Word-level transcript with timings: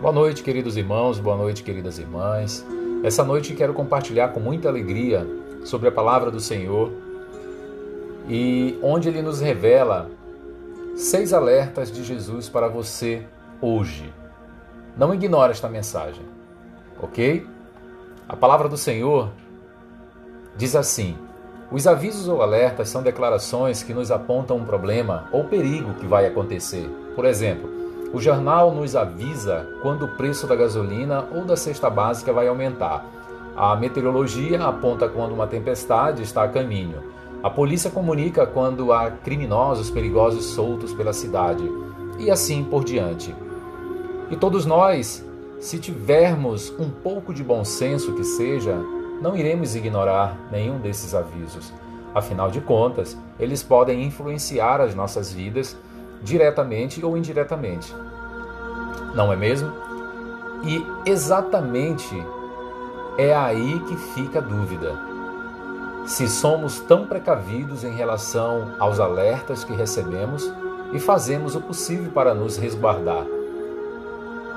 Boa 0.00 0.14
noite, 0.14 0.42
queridos 0.42 0.78
irmãos, 0.78 1.18
boa 1.18 1.36
noite, 1.36 1.62
queridas 1.62 1.98
irmãs. 1.98 2.64
Essa 3.04 3.22
noite 3.22 3.52
quero 3.52 3.74
compartilhar 3.74 4.28
com 4.28 4.40
muita 4.40 4.66
alegria 4.66 5.26
sobre 5.62 5.90
a 5.90 5.92
palavra 5.92 6.30
do 6.30 6.40
Senhor 6.40 6.90
e 8.26 8.78
onde 8.82 9.10
ele 9.10 9.20
nos 9.20 9.40
revela 9.40 10.10
seis 10.96 11.34
alertas 11.34 11.92
de 11.92 12.02
Jesus 12.02 12.48
para 12.48 12.66
você 12.66 13.26
hoje. 13.60 14.10
Não 14.96 15.12
ignore 15.12 15.50
esta 15.50 15.68
mensagem, 15.68 16.24
ok? 16.98 17.46
A 18.26 18.34
palavra 18.34 18.70
do 18.70 18.78
Senhor 18.78 19.30
diz 20.56 20.74
assim: 20.74 21.14
os 21.70 21.86
avisos 21.86 22.26
ou 22.26 22.40
alertas 22.40 22.88
são 22.88 23.02
declarações 23.02 23.82
que 23.82 23.92
nos 23.92 24.10
apontam 24.10 24.56
um 24.56 24.64
problema 24.64 25.28
ou 25.30 25.44
perigo 25.44 25.92
que 25.92 26.06
vai 26.06 26.24
acontecer. 26.24 26.88
Por 27.14 27.26
exemplo, 27.26 27.79
o 28.12 28.20
jornal 28.20 28.74
nos 28.74 28.96
avisa 28.96 29.68
quando 29.82 30.04
o 30.04 30.08
preço 30.08 30.46
da 30.46 30.56
gasolina 30.56 31.28
ou 31.32 31.44
da 31.44 31.56
cesta 31.56 31.88
básica 31.88 32.32
vai 32.32 32.48
aumentar. 32.48 33.04
A 33.56 33.76
meteorologia 33.76 34.64
aponta 34.64 35.08
quando 35.08 35.32
uma 35.32 35.46
tempestade 35.46 36.22
está 36.22 36.42
a 36.42 36.48
caminho. 36.48 37.02
A 37.40 37.48
polícia 37.48 37.90
comunica 37.90 38.46
quando 38.46 38.92
há 38.92 39.10
criminosos 39.10 39.90
perigosos 39.90 40.46
soltos 40.46 40.92
pela 40.92 41.12
cidade. 41.12 41.62
E 42.18 42.30
assim 42.30 42.64
por 42.64 42.84
diante. 42.84 43.34
E 44.28 44.36
todos 44.36 44.66
nós, 44.66 45.24
se 45.60 45.78
tivermos 45.78 46.74
um 46.78 46.90
pouco 46.90 47.32
de 47.32 47.44
bom 47.44 47.64
senso 47.64 48.14
que 48.14 48.24
seja, 48.24 48.74
não 49.22 49.36
iremos 49.36 49.76
ignorar 49.76 50.36
nenhum 50.50 50.80
desses 50.80 51.14
avisos. 51.14 51.72
Afinal 52.12 52.50
de 52.50 52.60
contas, 52.60 53.16
eles 53.38 53.62
podem 53.62 54.02
influenciar 54.02 54.80
as 54.80 54.96
nossas 54.96 55.32
vidas 55.32 55.76
diretamente 56.22 57.04
ou 57.04 57.16
indiretamente. 57.16 57.94
Não 59.14 59.32
é 59.32 59.36
mesmo? 59.36 59.72
E 60.62 60.84
exatamente 61.06 62.14
é 63.18 63.34
aí 63.34 63.80
que 63.80 63.96
fica 63.96 64.38
a 64.38 64.42
dúvida. 64.42 64.98
Se 66.06 66.28
somos 66.28 66.80
tão 66.80 67.06
precavidos 67.06 67.84
em 67.84 67.92
relação 67.92 68.74
aos 68.78 69.00
alertas 69.00 69.64
que 69.64 69.72
recebemos 69.72 70.52
e 70.92 70.98
fazemos 70.98 71.54
o 71.54 71.60
possível 71.60 72.10
para 72.12 72.34
nos 72.34 72.56
resguardar. 72.56 73.24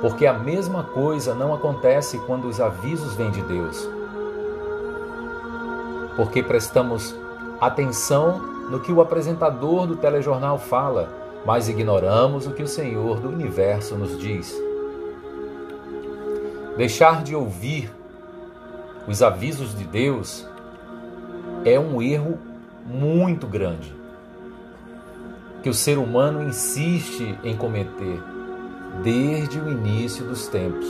Porque 0.02 0.26
a 0.26 0.34
mesma 0.34 0.84
coisa 0.84 1.34
não 1.34 1.54
acontece 1.54 2.18
quando 2.20 2.48
os 2.48 2.60
avisos 2.60 3.16
vêm 3.16 3.32
de 3.32 3.42
Deus. 3.42 3.90
Porque 6.16 6.44
prestamos 6.44 7.16
atenção 7.62 8.40
no 8.70 8.80
que 8.80 8.92
o 8.92 9.02
apresentador 9.02 9.88
do 9.88 9.96
telejornal 9.96 10.58
fala 10.58 11.23
mas 11.46 11.68
ignoramos 11.68 12.48
o 12.48 12.52
que 12.52 12.64
o 12.64 12.68
Senhor 12.68 13.20
do 13.20 13.30
universo 13.30 13.96
nos 13.96 14.20
diz. 14.20 14.56
Deixar 16.78 17.24
de 17.24 17.36
ouvir 17.36 17.92
os 19.08 19.22
avisos 19.22 19.78
de 19.78 19.84
Deus 19.84 20.48
é 21.66 21.80
um 21.80 22.02
erro 22.02 22.40
muito 22.86 23.48
grande 23.48 24.04
que 25.64 25.70
o 25.70 25.74
ser 25.74 25.98
humano 25.98 26.44
insiste 26.44 27.40
em 27.42 27.56
cometer 27.56 28.22
desde 29.02 29.60
o 29.60 29.72
início 29.72 30.26
dos 30.26 30.48
tempos. 30.48 30.86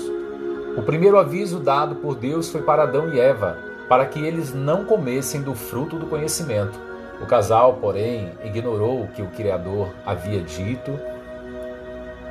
O 0.76 0.82
primeiro 0.82 1.20
aviso 1.20 1.60
dado 1.60 1.96
por 1.96 2.16
Deus 2.16 2.50
foi 2.50 2.64
para 2.64 2.84
Adão 2.84 3.14
e 3.14 3.20
Eva, 3.20 3.56
para 3.88 4.08
que 4.08 4.20
eles 4.20 4.52
não 4.52 4.84
comessem 4.84 5.44
do 5.44 5.54
fruto 5.54 6.00
do 6.00 6.08
conhecimento. 6.08 6.78
O 7.22 7.26
casal, 7.26 7.76
porém, 7.76 8.32
ignorou 8.44 9.04
o 9.04 9.08
que 9.08 9.22
o 9.22 9.28
Criador 9.28 9.94
havia 10.06 10.42
dito 10.42 11.00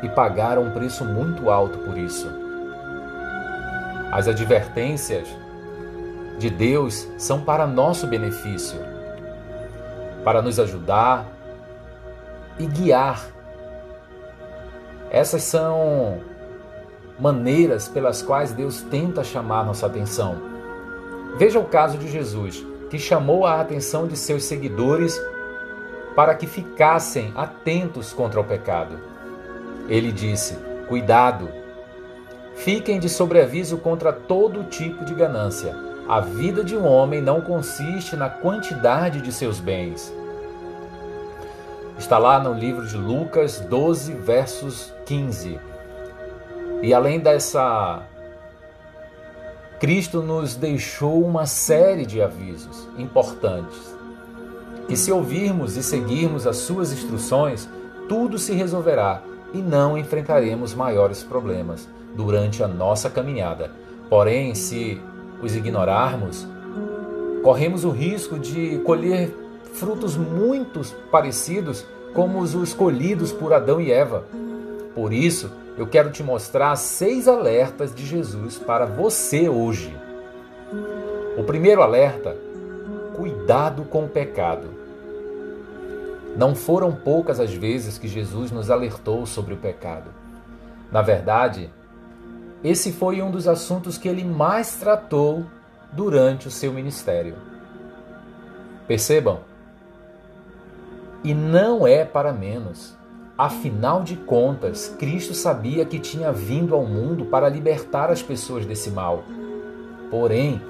e 0.02 0.08
pagaram 0.08 0.62
um 0.64 0.70
preço 0.70 1.04
muito 1.04 1.50
alto 1.50 1.78
por 1.78 1.96
isso. 1.96 2.28
As 4.10 4.28
advertências 4.28 5.28
de 6.38 6.50
Deus 6.50 7.08
são 7.16 7.42
para 7.42 7.66
nosso 7.66 8.06
benefício, 8.06 8.78
para 10.24 10.42
nos 10.42 10.58
ajudar 10.58 11.26
e 12.58 12.66
guiar. 12.66 13.24
Essas 15.10 15.42
são 15.42 16.20
maneiras 17.18 17.88
pelas 17.88 18.20
quais 18.20 18.52
Deus 18.52 18.82
tenta 18.82 19.22
chamar 19.22 19.64
nossa 19.64 19.86
atenção. 19.86 20.36
Veja 21.38 21.58
o 21.58 21.64
caso 21.64 21.96
de 21.96 22.08
Jesus 22.08 22.71
que 22.92 22.98
chamou 22.98 23.46
a 23.46 23.58
atenção 23.58 24.06
de 24.06 24.18
seus 24.18 24.44
seguidores 24.44 25.18
para 26.14 26.34
que 26.34 26.46
ficassem 26.46 27.32
atentos 27.34 28.12
contra 28.12 28.38
o 28.38 28.44
pecado. 28.44 29.00
Ele 29.88 30.12
disse: 30.12 30.58
Cuidado, 30.88 31.48
fiquem 32.54 33.00
de 33.00 33.08
sobreaviso 33.08 33.78
contra 33.78 34.12
todo 34.12 34.64
tipo 34.64 35.06
de 35.06 35.14
ganância. 35.14 35.74
A 36.06 36.20
vida 36.20 36.62
de 36.62 36.76
um 36.76 36.86
homem 36.86 37.22
não 37.22 37.40
consiste 37.40 38.14
na 38.14 38.28
quantidade 38.28 39.22
de 39.22 39.32
seus 39.32 39.58
bens. 39.58 40.14
Está 41.96 42.18
lá 42.18 42.38
no 42.38 42.52
livro 42.52 42.86
de 42.86 42.98
Lucas 42.98 43.58
12, 43.58 44.12
versos 44.12 44.92
15. 45.06 45.58
E 46.82 46.92
além 46.92 47.20
dessa 47.20 48.02
Cristo 49.82 50.22
nos 50.22 50.54
deixou 50.54 51.24
uma 51.24 51.44
série 51.44 52.06
de 52.06 52.22
avisos 52.22 52.88
importantes. 52.96 53.92
Que 54.86 54.96
se 54.96 55.10
ouvirmos 55.10 55.76
e 55.76 55.82
seguirmos 55.82 56.46
as 56.46 56.58
suas 56.58 56.92
instruções, 56.92 57.68
tudo 58.08 58.38
se 58.38 58.52
resolverá 58.52 59.24
e 59.52 59.58
não 59.58 59.98
enfrentaremos 59.98 60.72
maiores 60.72 61.24
problemas 61.24 61.88
durante 62.14 62.62
a 62.62 62.68
nossa 62.68 63.10
caminhada. 63.10 63.72
Porém, 64.08 64.54
se 64.54 65.02
os 65.42 65.56
ignorarmos, 65.56 66.46
corremos 67.42 67.84
o 67.84 67.90
risco 67.90 68.38
de 68.38 68.78
colher 68.84 69.36
frutos 69.72 70.16
muito 70.16 70.80
parecidos 71.10 71.84
como 72.14 72.38
os 72.38 72.54
escolhidos 72.54 73.32
por 73.32 73.52
Adão 73.52 73.80
e 73.80 73.90
Eva. 73.90 74.22
Por 74.94 75.12
isso, 75.12 75.50
eu 75.76 75.86
quero 75.86 76.10
te 76.10 76.22
mostrar 76.22 76.76
seis 76.76 77.26
alertas 77.26 77.94
de 77.94 78.04
Jesus 78.04 78.58
para 78.58 78.84
você 78.84 79.48
hoje. 79.48 79.96
O 81.36 81.44
primeiro 81.44 81.82
alerta: 81.82 82.36
cuidado 83.16 83.84
com 83.84 84.04
o 84.04 84.08
pecado. 84.08 84.68
Não 86.36 86.54
foram 86.54 86.92
poucas 86.92 87.40
as 87.40 87.52
vezes 87.52 87.98
que 87.98 88.08
Jesus 88.08 88.50
nos 88.50 88.70
alertou 88.70 89.26
sobre 89.26 89.54
o 89.54 89.58
pecado. 89.58 90.10
Na 90.90 91.02
verdade, 91.02 91.70
esse 92.62 92.92
foi 92.92 93.20
um 93.20 93.30
dos 93.30 93.48
assuntos 93.48 93.98
que 93.98 94.08
ele 94.08 94.24
mais 94.24 94.76
tratou 94.76 95.44
durante 95.92 96.48
o 96.48 96.50
seu 96.50 96.72
ministério. 96.72 97.34
Percebam? 98.86 99.40
E 101.24 101.34
não 101.34 101.86
é 101.86 102.04
para 102.04 102.32
menos. 102.32 102.96
Afinal 103.42 104.04
de 104.04 104.14
contas, 104.14 104.94
Cristo 105.00 105.34
sabia 105.34 105.84
que 105.84 105.98
tinha 105.98 106.30
vindo 106.30 106.76
ao 106.76 106.86
mundo 106.86 107.24
para 107.24 107.48
libertar 107.48 108.08
as 108.08 108.22
pessoas 108.22 108.64
desse 108.64 108.88
mal. 108.88 109.24
Porém, 110.12 110.62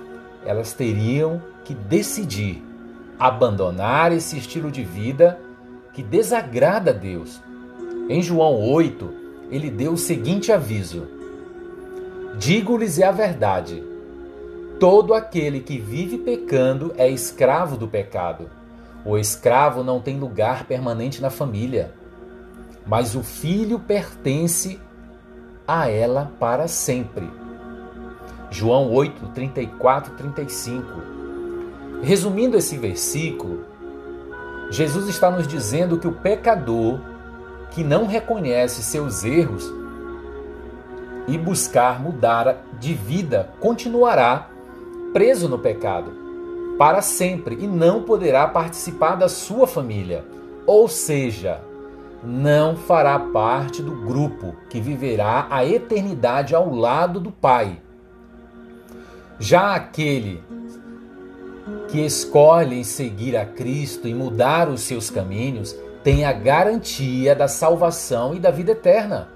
elas 0.42 0.72
teriam 0.72 1.42
que 1.66 1.74
decidir 1.74 2.64
abandonar 3.18 4.10
esse 4.10 4.38
estilo 4.38 4.70
de 4.70 4.82
vida 4.82 5.38
que 5.92 6.02
desagrada 6.02 6.92
a 6.92 6.94
Deus. 6.94 7.42
Em 8.08 8.22
João 8.22 8.58
8, 8.58 9.10
ele 9.50 9.68
deu 9.68 9.92
o 9.92 9.98
seguinte 9.98 10.50
aviso: 10.50 11.06
Digo-lhes 12.38 12.98
a 13.02 13.10
verdade. 13.10 13.84
Todo 14.80 15.12
aquele 15.12 15.60
que 15.60 15.76
vive 15.76 16.16
pecando 16.16 16.94
é 16.96 17.06
escravo 17.06 17.76
do 17.76 17.86
pecado. 17.86 18.48
O 19.04 19.18
escravo 19.18 19.84
não 19.84 20.00
tem 20.00 20.18
lugar 20.18 20.64
permanente 20.64 21.20
na 21.20 21.28
família 21.28 22.00
mas 22.86 23.14
o 23.14 23.22
filho 23.22 23.78
pertence 23.78 24.80
a 25.66 25.88
ela 25.88 26.32
para 26.38 26.66
sempre. 26.66 27.30
João 28.50 28.90
8, 28.90 29.28
34 29.28 30.14
35. 30.14 30.86
Resumindo 32.02 32.56
esse 32.56 32.76
versículo, 32.76 33.64
Jesus 34.70 35.08
está 35.08 35.30
nos 35.30 35.46
dizendo 35.46 35.98
que 35.98 36.08
o 36.08 36.12
pecador 36.12 37.00
que 37.70 37.84
não 37.84 38.06
reconhece 38.06 38.82
seus 38.82 39.24
erros 39.24 39.72
e 41.28 41.38
buscar 41.38 42.00
mudar 42.00 42.64
de 42.78 42.92
vida 42.92 43.50
continuará 43.60 44.50
preso 45.12 45.48
no 45.48 45.58
pecado 45.58 46.22
para 46.78 47.00
sempre 47.00 47.56
e 47.60 47.66
não 47.66 48.02
poderá 48.02 48.46
participar 48.48 49.14
da 49.14 49.28
sua 49.28 49.66
família. 49.66 50.24
Ou 50.66 50.88
seja, 50.88 51.60
não 52.22 52.76
fará 52.76 53.18
parte 53.18 53.82
do 53.82 53.90
grupo 53.90 54.54
que 54.70 54.80
viverá 54.80 55.46
a 55.50 55.66
eternidade 55.66 56.54
ao 56.54 56.72
lado 56.72 57.18
do 57.18 57.32
Pai. 57.32 57.80
Já 59.38 59.74
aquele 59.74 60.42
que 61.88 62.00
escolhe 62.00 62.84
seguir 62.84 63.36
a 63.36 63.44
Cristo 63.44 64.06
e 64.06 64.14
mudar 64.14 64.68
os 64.68 64.82
seus 64.82 65.10
caminhos 65.10 65.76
tem 66.04 66.24
a 66.24 66.32
garantia 66.32 67.34
da 67.34 67.48
salvação 67.48 68.34
e 68.34 68.40
da 68.40 68.50
vida 68.50 68.72
eterna. 68.72 69.28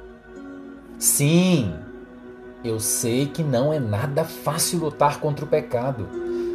Sim, 0.98 1.74
eu 2.64 2.80
sei 2.80 3.26
que 3.26 3.42
não 3.42 3.72
é 3.72 3.78
nada 3.78 4.24
fácil 4.24 4.80
lutar 4.80 5.20
contra 5.20 5.44
o 5.44 5.48
pecado. 5.48 6.08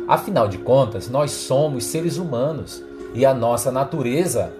Afinal 0.07 0.47
de 0.47 0.57
contas, 0.57 1.09
nós 1.09 1.31
somos 1.31 1.85
seres 1.85 2.17
humanos 2.17 2.83
e 3.13 3.25
a 3.25 3.33
nossa 3.33 3.71
natureza 3.71 4.51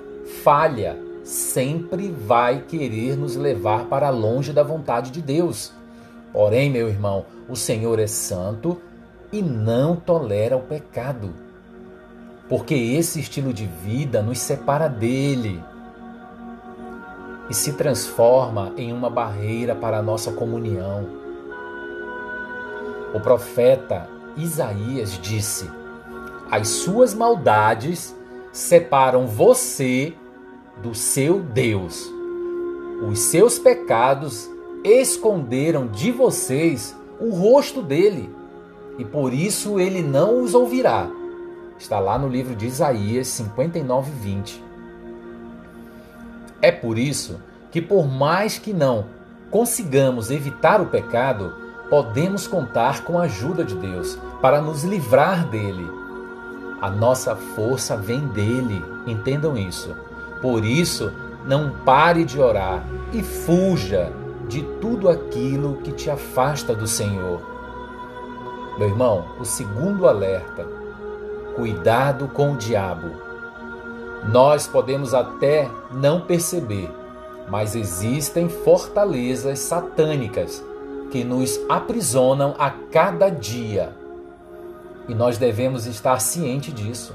falha 0.43 0.97
sempre 1.23 2.11
vai 2.11 2.61
querer 2.61 3.17
nos 3.17 3.35
levar 3.35 3.85
para 3.85 4.09
longe 4.09 4.51
da 4.51 4.63
vontade 4.63 5.11
de 5.11 5.21
Deus. 5.21 5.73
Porém, 6.33 6.69
meu 6.69 6.87
irmão, 6.87 7.25
o 7.47 7.55
Senhor 7.55 7.99
é 7.99 8.07
santo 8.07 8.81
e 9.31 9.41
não 9.41 9.95
tolera 9.95 10.57
o 10.57 10.61
pecado. 10.61 11.33
Porque 12.49 12.73
esse 12.73 13.19
estilo 13.19 13.53
de 13.53 13.65
vida 13.65 14.21
nos 14.21 14.39
separa 14.39 14.87
dele 14.87 15.63
e 17.49 17.53
se 17.53 17.73
transforma 17.73 18.73
em 18.77 18.93
uma 18.93 19.09
barreira 19.09 19.75
para 19.75 19.99
a 19.99 20.01
nossa 20.01 20.31
comunhão. 20.31 21.05
O 23.13 23.19
profeta 23.19 24.07
Isaías 24.37 25.19
disse: 25.21 25.69
As 26.49 26.67
suas 26.69 27.13
maldades 27.13 28.15
separam 28.51 29.27
você 29.27 30.13
do 30.77 30.93
seu 30.93 31.39
Deus. 31.39 32.11
Os 33.09 33.19
seus 33.19 33.57
pecados 33.57 34.49
esconderam 34.83 35.87
de 35.87 36.11
vocês 36.11 36.95
o 37.19 37.29
rosto 37.29 37.81
dele, 37.81 38.29
e 38.97 39.05
por 39.05 39.33
isso 39.33 39.79
ele 39.79 40.01
não 40.01 40.43
os 40.43 40.53
ouvirá. 40.53 41.09
Está 41.77 41.99
lá 41.99 42.17
no 42.17 42.27
livro 42.27 42.55
de 42.55 42.67
Isaías 42.67 43.27
59, 43.27 44.11
20. 44.11 44.63
É 46.61 46.71
por 46.71 46.97
isso 46.97 47.39
que, 47.71 47.81
por 47.81 48.07
mais 48.07 48.59
que 48.59 48.71
não 48.71 49.05
consigamos 49.49 50.31
evitar 50.31 50.79
o 50.79 50.87
pecado, 50.87 51.53
podemos 51.89 52.47
contar 52.47 53.03
com 53.03 53.19
a 53.19 53.23
ajuda 53.23 53.63
de 53.63 53.75
Deus 53.75 54.17
para 54.41 54.61
nos 54.61 54.83
livrar 54.83 55.49
dele. 55.49 55.89
A 56.79 56.89
nossa 56.89 57.35
força 57.35 57.97
vem 57.97 58.27
dele, 58.27 58.83
entendam 59.05 59.57
isso. 59.57 59.95
Por 60.41 60.65
isso, 60.65 61.11
não 61.45 61.71
pare 61.85 62.23
de 62.23 62.39
orar 62.39 62.83
e 63.13 63.21
fuja 63.21 64.11
de 64.47 64.63
tudo 64.81 65.07
aquilo 65.07 65.77
que 65.77 65.91
te 65.91 66.09
afasta 66.09 66.73
do 66.73 66.87
Senhor. 66.87 67.41
Meu 68.77 68.89
irmão, 68.89 69.25
o 69.39 69.45
segundo 69.45 70.07
alerta: 70.07 70.65
cuidado 71.55 72.27
com 72.27 72.53
o 72.53 72.57
diabo. 72.57 73.09
Nós 74.31 74.67
podemos 74.67 75.13
até 75.13 75.69
não 75.91 76.21
perceber, 76.21 76.89
mas 77.49 77.75
existem 77.75 78.49
fortalezas 78.49 79.59
satânicas 79.59 80.63
que 81.11 81.23
nos 81.23 81.59
aprisionam 81.69 82.55
a 82.57 82.69
cada 82.69 83.29
dia. 83.29 83.93
E 85.07 85.15
nós 85.15 85.37
devemos 85.37 85.85
estar 85.85 86.19
cientes 86.19 86.73
disso. 86.73 87.13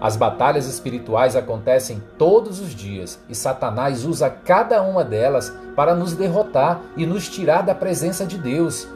As 0.00 0.16
batalhas 0.16 0.66
espirituais 0.66 1.36
acontecem 1.36 2.02
todos 2.18 2.60
os 2.60 2.74
dias 2.74 3.18
e 3.28 3.34
Satanás 3.34 4.04
usa 4.04 4.28
cada 4.28 4.82
uma 4.82 5.04
delas 5.04 5.52
para 5.74 5.94
nos 5.94 6.14
derrotar 6.14 6.80
e 6.96 7.06
nos 7.06 7.28
tirar 7.28 7.62
da 7.62 7.74
presença 7.74 8.26
de 8.26 8.36
Deus. 8.36 8.86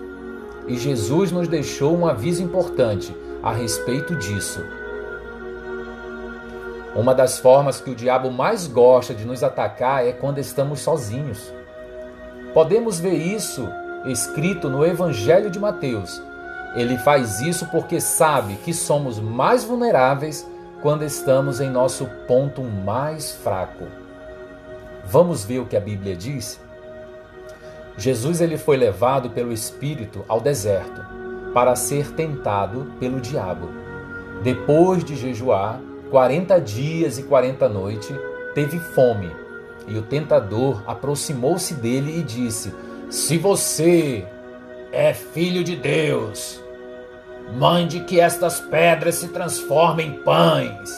E 0.66 0.76
Jesus 0.76 1.32
nos 1.32 1.48
deixou 1.48 1.96
um 1.96 2.06
aviso 2.06 2.42
importante 2.42 3.16
a 3.42 3.52
respeito 3.52 4.14
disso. 4.16 4.62
Uma 6.94 7.14
das 7.14 7.38
formas 7.38 7.80
que 7.80 7.90
o 7.90 7.94
diabo 7.94 8.30
mais 8.30 8.66
gosta 8.66 9.14
de 9.14 9.24
nos 9.24 9.42
atacar 9.42 10.04
é 10.04 10.12
quando 10.12 10.38
estamos 10.38 10.80
sozinhos. 10.80 11.52
Podemos 12.52 12.98
ver 12.98 13.14
isso 13.14 13.68
escrito 14.04 14.68
no 14.68 14.84
Evangelho 14.84 15.50
de 15.50 15.58
Mateus. 15.58 16.20
Ele 16.74 16.98
faz 16.98 17.40
isso 17.40 17.66
porque 17.66 18.00
sabe 18.00 18.54
que 18.56 18.74
somos 18.74 19.18
mais 19.18 19.64
vulneráveis 19.64 20.46
quando 20.80 21.04
estamos 21.04 21.60
em 21.60 21.70
nosso 21.70 22.06
ponto 22.26 22.62
mais 22.62 23.32
fraco. 23.32 23.84
Vamos 25.04 25.44
ver 25.44 25.58
o 25.60 25.66
que 25.66 25.76
a 25.76 25.80
Bíblia 25.80 26.14
diz? 26.14 26.60
Jesus 27.96 28.40
ele 28.40 28.56
foi 28.56 28.76
levado 28.76 29.30
pelo 29.30 29.52
Espírito 29.52 30.24
ao 30.28 30.40
deserto 30.40 31.04
para 31.52 31.74
ser 31.74 32.12
tentado 32.12 32.92
pelo 33.00 33.20
diabo. 33.20 33.70
Depois 34.42 35.02
de 35.02 35.16
jejuar, 35.16 35.80
40 36.10 36.60
dias 36.60 37.18
e 37.18 37.24
40 37.24 37.68
noites, 37.68 38.14
teve 38.54 38.78
fome. 38.78 39.30
E 39.88 39.96
o 39.96 40.02
tentador 40.02 40.82
aproximou-se 40.86 41.74
dele 41.74 42.20
e 42.20 42.22
disse: 42.22 42.72
Se 43.10 43.36
você 43.36 44.24
é 44.92 45.12
filho 45.12 45.64
de 45.64 45.74
Deus, 45.74 46.62
mande 47.56 48.00
que 48.00 48.20
estas 48.20 48.60
pedras 48.60 49.16
se 49.16 49.28
transformem 49.28 50.08
em 50.08 50.22
pães. 50.22 50.90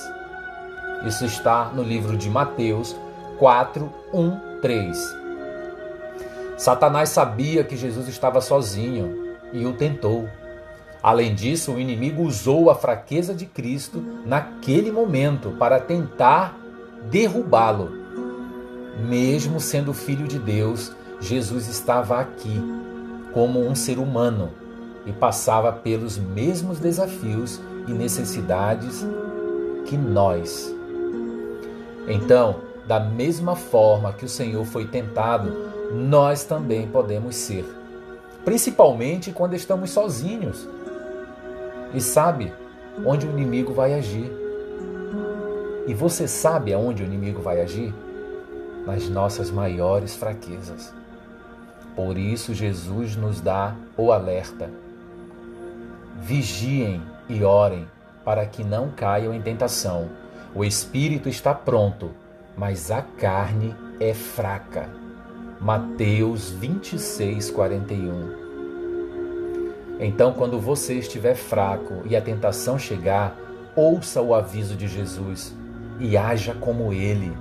Isso 1.06 1.24
está 1.24 1.66
no 1.66 1.82
livro 1.82 2.16
de 2.16 2.28
Mateus 2.28 2.96
4, 3.38 3.92
1, 4.12 4.60
3. 4.60 5.16
Satanás 6.58 7.08
sabia 7.08 7.64
que 7.64 7.76
Jesus 7.76 8.06
estava 8.08 8.40
sozinho 8.40 9.36
e 9.52 9.64
o 9.64 9.72
tentou. 9.72 10.28
Além 11.02 11.34
disso, 11.34 11.72
o 11.72 11.80
inimigo 11.80 12.22
usou 12.22 12.68
a 12.68 12.74
fraqueza 12.74 13.34
de 13.34 13.46
Cristo 13.46 14.04
naquele 14.26 14.92
momento 14.92 15.50
para 15.58 15.80
tentar 15.80 16.54
derrubá-lo. 17.10 17.90
Mesmo 19.08 19.58
sendo 19.58 19.94
filho 19.94 20.28
de 20.28 20.38
Deus, 20.38 20.92
Jesus 21.18 21.66
estava 21.68 22.20
aqui 22.20 22.60
como 23.32 23.66
um 23.66 23.74
ser 23.74 23.98
humano 23.98 24.59
e 25.10 25.12
passava 25.12 25.72
pelos 25.72 26.16
mesmos 26.16 26.78
desafios 26.78 27.60
e 27.88 27.92
necessidades 27.92 29.04
que 29.84 29.96
nós. 29.96 30.72
Então, 32.06 32.60
da 32.86 33.00
mesma 33.00 33.56
forma 33.56 34.12
que 34.12 34.24
o 34.24 34.28
Senhor 34.28 34.64
foi 34.64 34.86
tentado, 34.86 35.52
nós 35.92 36.44
também 36.44 36.86
podemos 36.86 37.34
ser, 37.34 37.64
principalmente 38.44 39.32
quando 39.32 39.54
estamos 39.54 39.90
sozinhos 39.90 40.68
e 41.92 42.00
sabe 42.00 42.52
onde 43.04 43.26
o 43.26 43.30
inimigo 43.30 43.74
vai 43.74 43.94
agir. 43.94 44.30
E 45.88 45.94
você 45.94 46.28
sabe 46.28 46.72
aonde 46.72 47.02
o 47.02 47.06
inimigo 47.06 47.42
vai 47.42 47.60
agir? 47.60 47.92
Nas 48.86 49.08
nossas 49.08 49.50
maiores 49.50 50.14
fraquezas. 50.14 50.94
Por 51.96 52.16
isso, 52.16 52.54
Jesus 52.54 53.16
nos 53.16 53.40
dá 53.40 53.74
o 53.96 54.12
alerta. 54.12 54.70
Vigiem 56.22 57.02
e 57.30 57.42
orem 57.42 57.88
para 58.24 58.44
que 58.44 58.62
não 58.62 58.90
caiam 58.90 59.32
em 59.32 59.40
tentação. 59.40 60.10
O 60.54 60.62
espírito 60.62 61.30
está 61.30 61.54
pronto, 61.54 62.10
mas 62.56 62.90
a 62.90 63.00
carne 63.00 63.74
é 63.98 64.12
fraca. 64.12 64.90
Mateus 65.58 66.50
26, 66.50 67.50
41. 67.50 68.40
Então, 69.98 70.34
quando 70.34 70.60
você 70.60 70.94
estiver 70.94 71.34
fraco 71.34 72.02
e 72.04 72.14
a 72.14 72.20
tentação 72.20 72.78
chegar, 72.78 73.34
ouça 73.74 74.20
o 74.20 74.34
aviso 74.34 74.76
de 74.76 74.88
Jesus 74.88 75.56
e 75.98 76.18
haja 76.18 76.54
como 76.54 76.92
ele, 76.92 77.32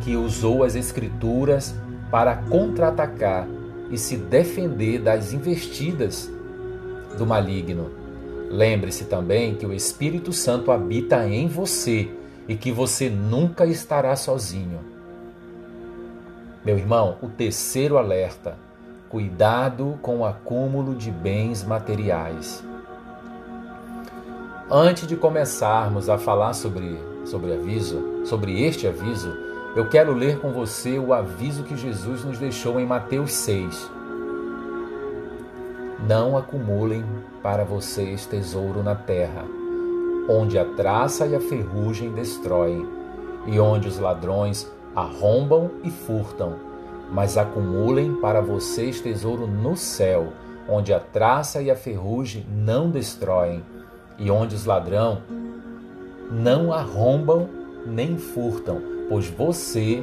que 0.00 0.16
usou 0.16 0.64
as 0.64 0.74
Escrituras 0.74 1.74
para 2.10 2.36
contra-atacar 2.36 3.46
e 3.90 3.98
se 3.98 4.16
defender 4.16 4.98
das 4.98 5.34
investidas 5.34 6.30
do 7.16 7.26
maligno. 7.26 7.90
Lembre-se 8.50 9.04
também 9.04 9.54
que 9.54 9.66
o 9.66 9.72
Espírito 9.72 10.32
Santo 10.32 10.70
habita 10.70 11.26
em 11.26 11.48
você 11.48 12.10
e 12.46 12.54
que 12.54 12.70
você 12.70 13.08
nunca 13.08 13.64
estará 13.64 14.14
sozinho. 14.16 14.80
Meu 16.64 16.76
irmão, 16.76 17.16
o 17.22 17.28
terceiro 17.28 17.98
alerta 17.98 18.56
Cuidado 19.12 19.98
com 20.00 20.20
o 20.20 20.24
acúmulo 20.24 20.94
de 20.94 21.10
bens 21.10 21.62
materiais. 21.62 22.64
Antes 24.70 25.06
de 25.06 25.16
começarmos 25.16 26.08
a 26.08 26.16
falar 26.16 26.54
sobre, 26.54 26.98
sobre 27.26 27.52
aviso, 27.52 28.24
sobre 28.24 28.62
este 28.62 28.86
aviso, 28.86 29.30
eu 29.76 29.86
quero 29.86 30.14
ler 30.14 30.38
com 30.38 30.50
você 30.50 30.98
o 30.98 31.12
aviso 31.12 31.62
que 31.62 31.76
Jesus 31.76 32.24
nos 32.24 32.38
deixou 32.38 32.80
em 32.80 32.86
Mateus 32.86 33.32
6. 33.32 33.90
Não 36.06 36.36
acumulem 36.36 37.04
para 37.42 37.64
vocês 37.64 38.26
tesouro 38.26 38.82
na 38.82 38.94
terra, 38.94 39.44
onde 40.28 40.58
a 40.58 40.64
traça 40.64 41.26
e 41.26 41.34
a 41.34 41.40
ferrugem 41.40 42.12
destroem, 42.12 42.86
e 43.46 43.58
onde 43.58 43.88
os 43.88 43.98
ladrões 43.98 44.70
arrombam 44.94 45.70
e 45.82 45.90
furtam 45.90 46.72
mas 47.12 47.36
acumulem 47.36 48.14
para 48.14 48.40
vocês 48.40 49.00
tesouro 49.00 49.46
no 49.46 49.76
céu, 49.76 50.32
onde 50.66 50.94
a 50.94 50.98
traça 50.98 51.60
e 51.60 51.70
a 51.70 51.76
ferrugem 51.76 52.46
não 52.50 52.90
destroem, 52.90 53.62
e 54.18 54.30
onde 54.30 54.54
os 54.54 54.64
ladrão 54.64 55.20
não 56.30 56.72
arrombam 56.72 57.48
nem 57.84 58.16
furtam, 58.16 58.80
pois 59.10 59.28
você, 59.28 60.02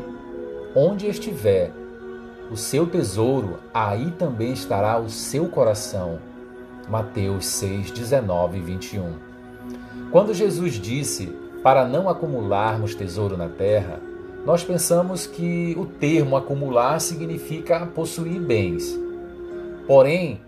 onde 0.75 1.07
estiver, 1.07 1.71
o 2.51 2.57
seu 2.57 2.87
tesouro, 2.87 3.59
aí 3.73 4.11
também 4.11 4.53
estará 4.53 4.99
o 4.99 5.09
seu 5.09 5.47
coração. 5.47 6.19
Mateus 6.89 7.45
6, 7.45 7.91
19 7.91 8.57
e 8.57 8.61
21. 8.61 9.13
Quando 10.11 10.33
Jesus 10.33 10.73
disse 10.73 11.27
para 11.61 11.87
não 11.87 12.09
acumularmos 12.09 12.95
tesouro 12.95 13.37
na 13.37 13.47
terra, 13.47 13.99
nós 14.45 14.63
pensamos 14.63 15.27
que 15.27 15.75
o 15.77 15.85
termo 15.85 16.35
acumular 16.35 16.99
significa 16.99 17.85
possuir 17.85 18.41
bens. 18.41 18.97
Porém, 19.85 20.41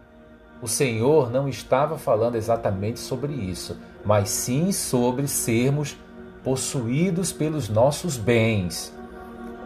o 0.62 0.68
Senhor 0.68 1.32
não 1.32 1.48
estava 1.48 1.98
falando 1.98 2.36
exatamente 2.36 3.00
sobre 3.00 3.34
isso, 3.34 3.78
mas 4.06 4.30
sim 4.30 4.72
sobre 4.72 5.28
sermos 5.28 5.98
possuídos 6.44 7.32
pelos 7.32 7.70
nossos 7.70 8.18
bens. 8.18 8.96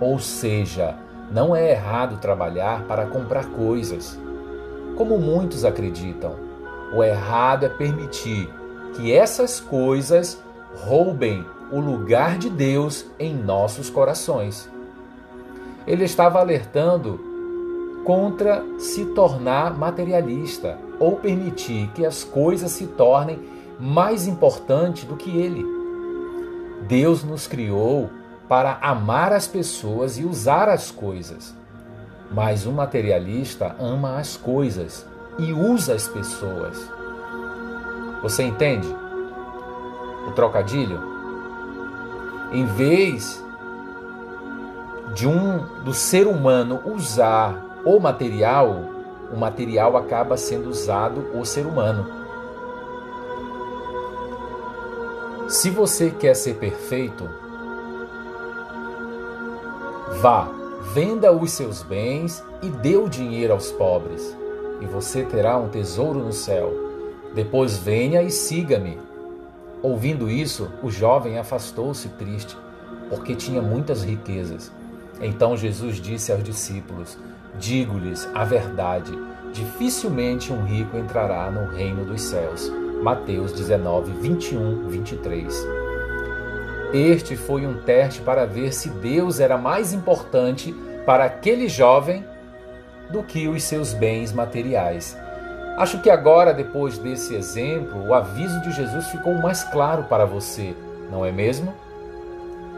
Ou 0.01 0.19
seja, 0.19 0.97
não 1.31 1.55
é 1.55 1.71
errado 1.71 2.19
trabalhar 2.19 2.83
para 2.83 3.05
comprar 3.05 3.45
coisas, 3.47 4.19
como 4.95 5.17
muitos 5.17 5.65
acreditam. 5.65 6.35
O 6.93 7.03
errado 7.03 7.65
é 7.65 7.69
permitir 7.69 8.49
que 8.95 9.11
essas 9.11 9.59
coisas 9.59 10.41
roubem 10.75 11.45
o 11.71 11.79
lugar 11.79 12.37
de 12.37 12.49
Deus 12.49 13.05
em 13.19 13.33
nossos 13.33 13.89
corações. 13.89 14.69
Ele 15.87 16.03
estava 16.03 16.39
alertando 16.39 17.19
contra 18.05 18.63
se 18.77 19.05
tornar 19.07 19.77
materialista 19.77 20.77
ou 20.99 21.17
permitir 21.17 21.89
que 21.93 22.05
as 22.05 22.23
coisas 22.23 22.71
se 22.71 22.85
tornem 22.87 23.39
mais 23.79 24.27
importantes 24.27 25.03
do 25.05 25.15
que 25.15 25.35
ele. 25.37 25.65
Deus 26.87 27.23
nos 27.23 27.47
criou 27.47 28.09
para 28.47 28.77
amar 28.81 29.33
as 29.33 29.47
pessoas 29.47 30.17
e 30.17 30.23
usar 30.23 30.69
as 30.69 30.91
coisas. 30.91 31.55
Mas 32.31 32.65
um 32.65 32.71
materialista 32.71 33.75
ama 33.79 34.17
as 34.17 34.37
coisas 34.37 35.05
e 35.37 35.51
usa 35.51 35.93
as 35.93 36.07
pessoas. 36.07 36.91
Você 38.21 38.43
entende? 38.43 38.87
O 40.27 40.31
trocadilho? 40.31 40.99
Em 42.51 42.65
vez 42.65 43.43
de 45.13 45.27
um 45.27 45.59
do 45.83 45.93
ser 45.93 46.27
humano 46.27 46.81
usar 46.85 47.81
o 47.85 47.99
material, 47.99 48.83
o 49.31 49.37
material 49.37 49.95
acaba 49.95 50.37
sendo 50.37 50.69
usado 50.69 51.31
o 51.33 51.45
ser 51.45 51.65
humano. 51.65 52.05
Se 55.47 55.69
você 55.69 56.09
quer 56.09 56.33
ser 56.35 56.55
perfeito, 56.55 57.29
vá, 60.25 60.49
venda 60.91 61.31
os 61.31 61.51
seus 61.51 61.83
bens 61.83 62.43
e 62.63 62.67
dê 62.67 62.97
o 62.97 63.07
dinheiro 63.07 63.53
aos 63.53 63.71
pobres, 63.71 64.35
e 64.81 64.85
você 64.87 65.21
terá 65.21 65.55
um 65.55 65.69
tesouro 65.69 66.17
no 66.17 66.33
céu. 66.33 66.73
Depois 67.35 67.77
venha 67.77 68.23
e 68.23 68.31
siga-me. 68.31 68.97
Ouvindo 69.83 70.27
isso, 70.27 70.67
o 70.81 70.89
jovem 70.89 71.37
afastou-se 71.37 72.09
triste, 72.09 72.57
porque 73.07 73.35
tinha 73.35 73.61
muitas 73.61 74.03
riquezas. 74.03 74.71
Então 75.21 75.55
Jesus 75.55 75.97
disse 75.97 76.31
aos 76.31 76.43
discípulos: 76.43 77.19
Digo-lhes 77.59 78.27
a 78.33 78.43
verdade, 78.43 79.11
dificilmente 79.53 80.51
um 80.51 80.63
rico 80.63 80.97
entrará 80.97 81.51
no 81.51 81.69
reino 81.69 82.03
dos 82.03 82.23
céus. 82.23 82.67
Mateus 83.03 83.53
19, 83.53 84.11
21, 84.13 84.87
23. 84.87 85.84
Este 86.95 87.35
foi 87.35 87.67
um 87.67 87.81
teste 87.81 88.21
para 88.21 88.45
ver 88.45 88.73
se 88.73 88.89
Deus 88.89 89.41
era 89.41 89.57
mais 89.57 89.91
importante 89.91 90.73
para 91.05 91.25
aquele 91.25 91.67
jovem 91.67 92.25
do 93.09 93.21
que 93.21 93.49
os 93.49 93.63
seus 93.63 93.93
bens 93.93 94.31
materiais. 94.31 95.17
Acho 95.75 95.99
que 96.01 96.09
agora, 96.09 96.53
depois 96.53 96.97
desse 96.97 97.35
exemplo, 97.35 98.07
o 98.07 98.13
aviso 98.13 98.61
de 98.61 98.71
Jesus 98.71 99.07
ficou 99.07 99.33
mais 99.33 99.61
claro 99.65 100.03
para 100.03 100.23
você, 100.23 100.73
não 101.11 101.25
é 101.25 101.33
mesmo? 101.33 101.75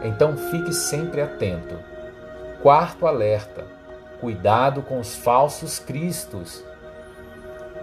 Então 0.02 0.36
fique 0.36 0.72
sempre 0.72 1.20
atento. 1.20 1.76
Quarto 2.60 3.06
alerta: 3.06 3.64
cuidado 4.20 4.82
com 4.82 4.98
os 4.98 5.14
falsos 5.14 5.78
cristos. 5.78 6.64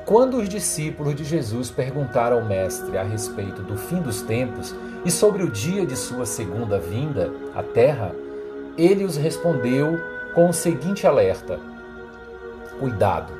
Quando 0.05 0.37
os 0.37 0.47
discípulos 0.47 1.15
de 1.15 1.23
Jesus 1.23 1.71
perguntaram 1.71 2.37
ao 2.37 2.45
Mestre 2.45 2.95
a 2.95 3.01
respeito 3.01 3.63
do 3.63 3.75
fim 3.75 3.99
dos 3.99 4.21
tempos 4.21 4.75
e 5.03 5.09
sobre 5.09 5.41
o 5.41 5.49
dia 5.49 5.83
de 5.83 5.95
sua 5.95 6.27
segunda 6.27 6.77
vinda 6.77 7.31
à 7.55 7.63
Terra, 7.63 8.13
ele 8.77 9.03
os 9.03 9.17
respondeu 9.17 9.99
com 10.35 10.49
o 10.49 10.53
seguinte 10.53 11.07
alerta: 11.07 11.59
Cuidado, 12.79 13.33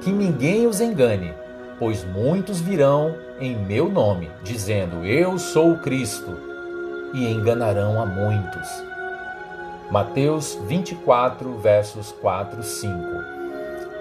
que 0.00 0.10
ninguém 0.10 0.66
os 0.66 0.80
engane, 0.80 1.34
pois 1.78 2.02
muitos 2.02 2.62
virão 2.62 3.14
em 3.38 3.54
meu 3.54 3.90
nome, 3.90 4.30
dizendo: 4.42 5.04
Eu 5.04 5.38
sou 5.38 5.72
o 5.72 5.78
Cristo, 5.78 6.34
e 7.12 7.30
enganarão 7.30 8.00
a 8.00 8.06
muitos. 8.06 8.68
Mateus 9.90 10.58
24, 10.66 11.58
versos 11.58 12.10
4 12.10 12.60
e 12.60 12.64
5. 12.64 12.94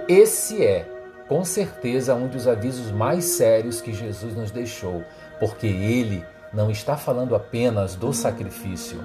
Esse 0.07 0.63
é 0.63 0.92
com 1.27 1.43
certeza 1.45 2.15
um 2.15 2.27
dos 2.27 2.47
avisos 2.47 2.91
mais 2.91 3.23
sérios 3.25 3.81
que 3.81 3.93
Jesus 3.93 4.35
nos 4.35 4.51
deixou, 4.51 5.03
porque 5.39 5.67
ele 5.67 6.25
não 6.53 6.69
está 6.69 6.95
falando 6.95 7.35
apenas 7.35 7.95
do 7.95 8.13
sacrifício 8.13 8.99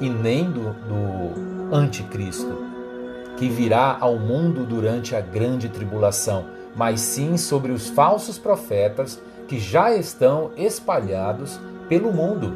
e 0.00 0.08
nem 0.08 0.50
do, 0.50 0.72
do 0.72 1.74
anticristo, 1.74 2.64
que 3.36 3.48
virá 3.48 3.96
ao 4.00 4.18
mundo 4.18 4.64
durante 4.64 5.16
a 5.16 5.20
grande 5.20 5.68
tribulação, 5.68 6.46
mas 6.76 7.00
sim 7.00 7.36
sobre 7.36 7.72
os 7.72 7.88
falsos 7.88 8.38
profetas 8.38 9.20
que 9.48 9.58
já 9.58 9.94
estão 9.94 10.52
espalhados 10.56 11.58
pelo 11.88 12.12
mundo, 12.12 12.52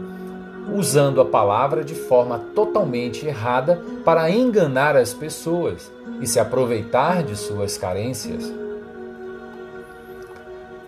usando 0.75 1.21
a 1.21 1.25
palavra 1.25 1.85
de 1.85 1.95
forma 1.95 2.38
totalmente 2.54 3.26
errada 3.26 3.80
para 4.04 4.30
enganar 4.30 4.97
as 4.97 5.12
pessoas 5.12 5.90
e 6.21 6.26
se 6.26 6.40
aproveitar 6.40 7.23
de 7.23 7.37
suas 7.37 7.76
carências. 7.76 8.52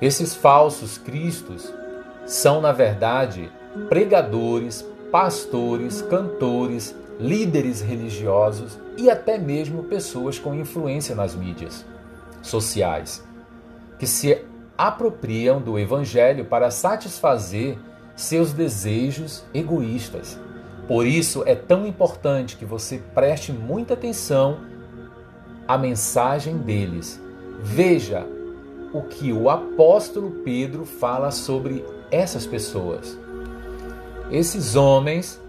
Esses 0.00 0.34
falsos 0.34 0.96
cristos 0.96 1.72
são, 2.24 2.60
na 2.60 2.72
verdade, 2.72 3.50
pregadores, 3.88 4.84
pastores, 5.10 6.02
cantores, 6.02 6.94
líderes 7.18 7.80
religiosos 7.80 8.78
e 8.96 9.10
até 9.10 9.38
mesmo 9.38 9.84
pessoas 9.84 10.38
com 10.38 10.54
influência 10.54 11.14
nas 11.14 11.34
mídias 11.34 11.84
sociais, 12.42 13.26
que 13.98 14.06
se 14.06 14.44
apropriam 14.76 15.60
do 15.60 15.78
evangelho 15.78 16.44
para 16.44 16.70
satisfazer 16.70 17.76
seus 18.14 18.52
desejos 18.52 19.44
egoístas. 19.52 20.38
Por 20.86 21.06
isso 21.06 21.42
é 21.44 21.54
tão 21.54 21.86
importante 21.86 22.56
que 22.56 22.64
você 22.64 22.98
preste 23.14 23.52
muita 23.52 23.94
atenção 23.94 24.60
à 25.66 25.76
mensagem 25.76 26.56
deles. 26.56 27.20
Veja 27.60 28.26
o 28.92 29.02
que 29.02 29.32
o 29.32 29.50
apóstolo 29.50 30.30
Pedro 30.44 30.84
fala 30.84 31.30
sobre 31.30 31.84
essas 32.10 32.46
pessoas. 32.46 33.18
Esses 34.30 34.76
homens 34.76 35.40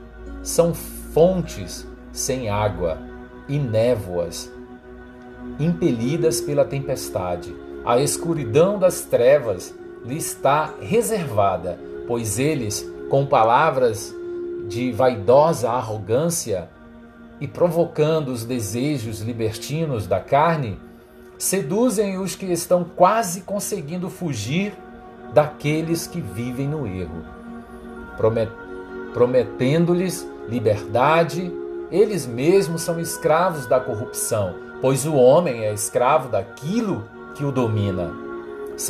são 0.42 0.74
fontes 0.74 1.88
sem 2.12 2.50
água 2.50 2.98
e 3.48 3.58
névoas, 3.58 4.52
impelidas 5.60 6.42
pela 6.42 6.66
tempestade. 6.66 7.56
A 7.86 8.00
escuridão 8.00 8.78
das 8.78 9.02
trevas 9.02 9.74
lhe 10.06 10.18
está 10.18 10.74
reservada, 10.82 11.80
pois 12.08 12.40
eles, 12.40 12.90
com 13.10 13.26
palavras 13.26 14.16
de 14.68 14.92
vaidosa 14.92 15.72
arrogância 15.72 16.70
e 17.42 17.48
provocando 17.48 18.30
os 18.30 18.44
desejos 18.44 19.22
libertinos 19.22 20.06
da 20.06 20.20
carne, 20.20 20.80
seduzem 21.40 22.20
os 22.20 22.36
que 22.36 22.46
estão 22.48 22.84
quase 22.84 23.42
conseguindo 23.42 24.10
fugir 24.10 24.74
daqueles 25.34 26.06
que 26.06 26.20
vivem 26.20 26.68
no 26.68 26.86
erro, 26.86 27.24
prometendo-lhes 29.14 30.28
liberdade, 30.50 31.50
eles 31.90 32.28
mesmos 32.28 32.82
são 32.82 33.00
escravos 33.00 33.66
da 33.66 33.80
corrupção, 33.80 34.54
pois 34.82 35.06
o 35.06 35.16
homem 35.16 35.64
é 35.64 35.74
escravo 35.74 36.28
daquilo 36.28 37.08
que 37.36 37.46
o 37.46 37.52
domina. 37.54 38.12
2 38.72 38.88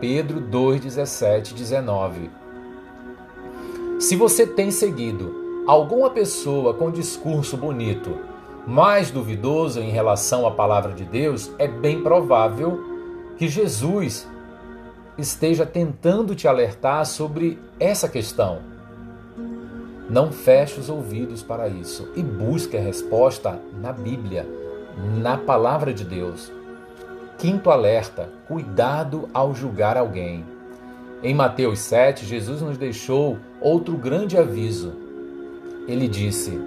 Pedro 0.00 0.40
2:17 0.40 1.54
19. 1.54 2.30
Se 4.00 4.16
você 4.16 4.44
tem 4.44 4.72
seguido 4.72 5.64
alguma 5.68 6.10
pessoa 6.10 6.74
com 6.74 6.90
discurso 6.90 7.56
bonito, 7.56 8.31
mais 8.66 9.10
duvidoso 9.10 9.80
em 9.80 9.90
relação 9.90 10.46
à 10.46 10.50
palavra 10.50 10.92
de 10.92 11.04
Deus, 11.04 11.50
é 11.58 11.66
bem 11.66 12.02
provável 12.02 12.80
que 13.36 13.48
Jesus 13.48 14.28
esteja 15.18 15.66
tentando 15.66 16.34
te 16.34 16.46
alertar 16.46 17.04
sobre 17.04 17.58
essa 17.78 18.08
questão. 18.08 18.60
Não 20.08 20.30
feche 20.30 20.78
os 20.78 20.88
ouvidos 20.88 21.42
para 21.42 21.68
isso 21.68 22.08
e 22.14 22.22
busque 22.22 22.76
a 22.76 22.80
resposta 22.80 23.58
na 23.80 23.92
Bíblia. 23.92 24.46
na 25.22 25.38
palavra 25.38 25.94
de 25.94 26.04
Deus. 26.04 26.52
Quinto 27.38 27.70
alerta: 27.70 28.28
cuidado 28.46 29.26
ao 29.32 29.54
julgar 29.54 29.96
alguém. 29.96 30.44
Em 31.22 31.34
Mateus 31.34 31.78
7, 31.78 32.26
Jesus 32.26 32.60
nos 32.60 32.76
deixou 32.76 33.38
outro 33.58 33.96
grande 33.96 34.36
aviso. 34.36 34.92
Ele 35.88 36.06
disse: 36.06 36.60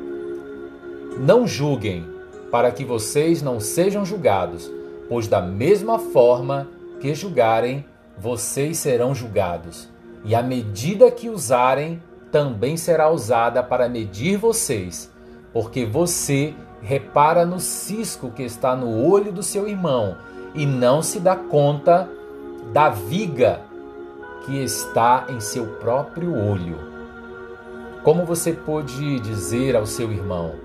Não 1.20 1.48
julguem, 1.48 2.06
para 2.52 2.72
que 2.72 2.84
vocês 2.84 3.42
não 3.42 3.60
sejam 3.60 4.06
julgados, 4.06 4.70
pois 5.08 5.28
da 5.28 5.42
mesma 5.42 5.98
forma 5.98 6.68
que 7.00 7.14
julgarem, 7.16 7.86
vocês 8.18 8.78
serão 8.78 9.16
julgados. 9.16 9.90
E 10.24 10.36
a 10.36 10.42
medida 10.42 11.10
que 11.12 11.30
usarem 11.30 12.02
também 12.32 12.76
será 12.76 13.10
usada 13.10 13.64
para 13.64 13.88
medir 13.88 14.38
vocês, 14.38 15.10
porque 15.54 15.86
você 15.86 16.54
repara 16.82 17.46
no 17.46 17.60
cisco 17.60 18.30
que 18.32 18.44
está 18.44 18.76
no 18.76 19.06
olho 19.06 19.32
do 19.32 19.42
seu 19.42 19.68
irmão 19.68 20.18
e 20.54 20.66
não 20.66 21.02
se 21.02 21.20
dá 21.20 21.36
conta 21.36 22.10
da 22.74 22.90
viga 22.90 23.62
que 24.46 24.62
está 24.62 25.28
em 25.30 25.40
seu 25.40 25.66
próprio 25.78 26.36
olho. 26.36 26.78
Como 28.04 28.26
você 28.26 28.52
pode 28.52 29.20
dizer 29.22 29.76
ao 29.76 29.86
seu 29.86 30.12
irmão: 30.12 30.65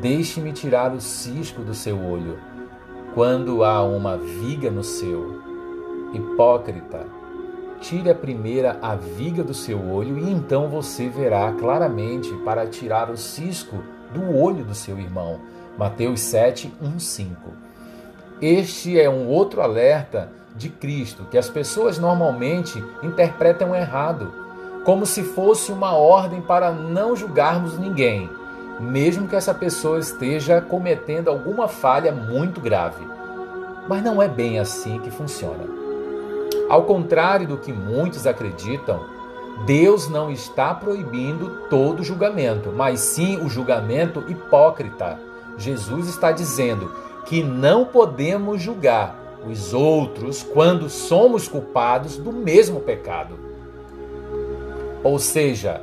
Deixe-me 0.00 0.52
tirar 0.52 0.92
o 0.92 1.00
cisco 1.00 1.62
do 1.62 1.74
seu 1.74 1.98
olho, 1.98 2.38
quando 3.14 3.62
há 3.62 3.82
uma 3.82 4.16
viga 4.16 4.70
no 4.70 4.82
seu? 4.82 5.40
Hipócrita, 6.12 7.06
tire 7.80 8.10
a 8.10 8.14
primeira 8.14 8.78
a 8.82 8.96
viga 8.96 9.42
do 9.42 9.54
seu 9.54 9.90
olho 9.90 10.18
e 10.18 10.30
então 10.30 10.68
você 10.68 11.08
verá 11.08 11.52
claramente 11.52 12.32
para 12.44 12.66
tirar 12.66 13.10
o 13.10 13.16
cisco 13.16 13.82
do 14.12 14.36
olho 14.36 14.64
do 14.64 14.74
seu 14.74 14.98
irmão. 14.98 15.40
Mateus 15.78 16.20
7, 16.20 16.72
1, 16.82 16.98
5. 16.98 17.34
Este 18.40 19.00
é 19.00 19.08
um 19.08 19.28
outro 19.28 19.60
alerta 19.60 20.30
de 20.56 20.68
Cristo 20.68 21.24
que 21.30 21.38
as 21.38 21.48
pessoas 21.48 21.98
normalmente 21.98 22.82
interpretam 23.02 23.74
errado, 23.74 24.32
como 24.84 25.06
se 25.06 25.22
fosse 25.22 25.72
uma 25.72 25.96
ordem 25.96 26.40
para 26.40 26.70
não 26.72 27.16
julgarmos 27.16 27.78
ninguém, 27.78 28.28
mesmo 28.80 29.28
que 29.28 29.36
essa 29.36 29.54
pessoa 29.54 29.98
esteja 29.98 30.60
cometendo 30.60 31.28
alguma 31.28 31.68
falha 31.68 32.12
muito 32.12 32.60
grave. 32.60 33.06
Mas 33.88 34.02
não 34.02 34.20
é 34.20 34.28
bem 34.28 34.58
assim 34.58 34.98
que 34.98 35.10
funciona. 35.10 35.64
Ao 36.68 36.84
contrário 36.84 37.46
do 37.46 37.58
que 37.58 37.72
muitos 37.72 38.26
acreditam, 38.26 39.04
Deus 39.66 40.08
não 40.08 40.30
está 40.30 40.74
proibindo 40.74 41.68
todo 41.68 42.02
julgamento, 42.02 42.72
mas 42.74 43.00
sim 43.00 43.38
o 43.38 43.48
julgamento 43.48 44.24
hipócrita. 44.28 45.18
Jesus 45.56 46.08
está 46.08 46.32
dizendo 46.32 46.90
que 47.26 47.42
não 47.42 47.84
podemos 47.84 48.60
julgar 48.60 49.16
os 49.46 49.72
outros 49.72 50.42
quando 50.42 50.88
somos 50.88 51.46
culpados 51.46 52.16
do 52.16 52.32
mesmo 52.32 52.80
pecado. 52.80 53.38
Ou 55.02 55.18
seja, 55.18 55.82